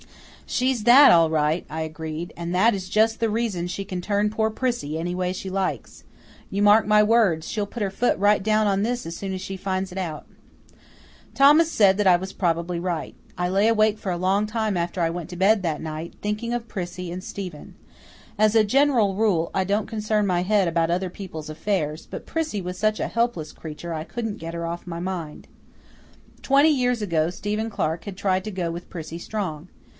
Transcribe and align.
"She's 0.47 0.83
that, 0.83 1.11
all 1.11 1.29
right," 1.29 1.63
I 1.69 1.83
agreed, 1.83 2.33
"and 2.35 2.53
that 2.53 2.73
is 2.73 2.89
just 2.89 3.19
the 3.19 3.29
reason 3.29 3.67
she 3.67 3.85
can 3.85 4.01
turn 4.01 4.31
poor 4.31 4.49
Prissy 4.49 4.97
any 4.97 5.15
way 5.15 5.31
she 5.31 5.49
likes. 5.49 6.03
You 6.49 6.61
mark 6.63 6.85
my 6.87 7.03
words, 7.03 7.47
she'll 7.47 7.67
put 7.67 7.83
her 7.83 7.91
foot 7.91 8.17
right 8.17 8.41
down 8.43 8.65
on 8.67 8.81
this 8.81 9.05
as 9.05 9.15
soon 9.15 9.31
as 9.31 9.39
she 9.41 9.55
finds 9.55 9.91
it 9.93 9.97
out." 9.97 10.25
Thomas 11.35 11.71
said 11.71 11.95
that 11.97 12.07
I 12.07 12.17
was 12.17 12.33
probably 12.33 12.79
right. 12.79 13.15
I 13.37 13.47
lay 13.47 13.67
awake 13.67 13.97
for 13.99 14.11
a 14.11 14.17
long 14.17 14.45
time 14.47 14.75
after 14.75 15.01
I 15.01 15.11
went 15.11 15.29
to 15.29 15.35
bed 15.37 15.61
that 15.61 15.81
night, 15.81 16.15
thinking 16.21 16.51
of 16.51 16.67
Prissy 16.67 17.11
and 17.11 17.23
Stephen. 17.23 17.75
As 18.37 18.55
a 18.55 18.63
general 18.63 19.15
rule, 19.15 19.51
I 19.53 19.63
don't 19.63 19.87
concern 19.87 20.25
my 20.25 20.41
head 20.41 20.67
about 20.67 20.89
other 20.91 21.11
people's 21.11 21.49
affairs, 21.49 22.07
but 22.09 22.25
Prissy 22.25 22.61
was 22.61 22.77
such 22.77 22.99
a 22.99 23.07
helpless 23.07 23.53
creature 23.53 23.93
I 23.93 24.03
couldn't 24.03 24.37
get 24.39 24.55
her 24.55 24.65
off 24.65 24.87
my 24.87 24.99
mind. 24.99 25.47
Twenty 26.41 26.69
years 26.71 27.01
ago 27.01 27.29
Stephen 27.29 27.69
Clark 27.69 28.03
had 28.05 28.17
tried 28.17 28.43
to 28.45 28.51
go 28.51 28.69
with 28.71 28.89
Prissy 28.89 29.19
Strong. 29.19 29.69